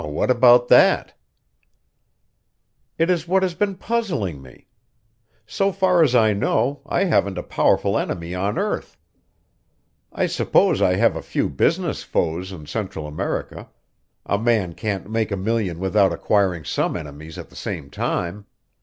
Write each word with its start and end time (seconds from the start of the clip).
"What 0.03 0.31
about 0.31 0.67
that?" 0.69 1.15
"It 2.97 3.11
is 3.11 3.27
what 3.27 3.43
has 3.43 3.53
been 3.53 3.75
puzzling 3.75 4.41
me. 4.41 4.65
So 5.45 5.71
far 5.71 6.01
as 6.01 6.15
I 6.15 6.33
know, 6.33 6.81
I 6.87 7.03
haven't 7.03 7.37
a 7.37 7.43
powerful 7.43 7.99
enemy 7.99 8.33
on 8.33 8.57
earth. 8.57 8.97
I 10.11 10.25
suppose 10.25 10.81
I 10.81 10.95
have 10.95 11.15
a 11.15 11.21
few 11.21 11.49
business 11.49 12.01
foes 12.01 12.51
in 12.51 12.65
Central 12.65 13.05
America; 13.05 13.69
a 14.25 14.39
man 14.39 14.73
can't 14.73 15.07
make 15.07 15.29
a 15.31 15.37
million 15.37 15.77
without 15.77 16.11
acquiring 16.11 16.63
some 16.65 16.97
enemies 16.97 17.37
at 17.37 17.49
the 17.49 17.55
same 17.55 17.91
time. 17.91 18.47